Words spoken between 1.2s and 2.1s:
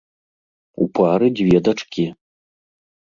дзве дачкі.